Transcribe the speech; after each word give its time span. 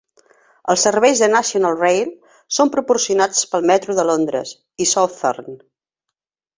Els 0.73 0.85
serveis 0.87 1.21
de 1.23 1.29
National 1.33 1.75
Rail 1.83 2.09
són 2.59 2.73
proporcionats 2.79 3.45
pel 3.55 3.71
metro 3.75 4.01
de 4.01 4.09
Londres 4.13 4.59
i 4.89 4.93
Southern. 4.97 5.65